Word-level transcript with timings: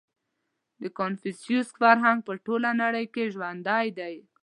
•د 0.81 0.83
کنفوسیوس 0.99 1.67
فرهنګ 1.79 2.19
په 2.27 2.33
ټوله 2.45 2.69
نړۍ 2.81 3.05
کې 3.13 3.31
ژوندی 3.33 3.87
دی. 3.99 4.15